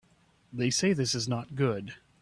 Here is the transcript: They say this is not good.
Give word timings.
They 0.51 0.71
say 0.71 0.93
this 0.93 1.13
is 1.13 1.27
not 1.27 1.53
good. 1.53 1.93